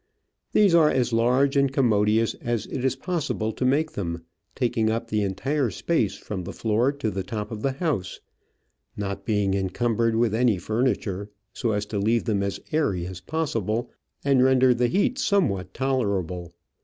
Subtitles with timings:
[0.51, 4.13] These are as large and commodious as it is possible to make them.
[4.13, 6.91] Digitized by VjOOQIC 42 Travels and Adventures taking up the entire space from the floor
[6.91, 8.19] to the top of the house;
[8.97, 13.91] not being encumbered with any furniture, so as to leave them as airy as possible,
[14.25, 16.55] and render the heat somewhat tolerable.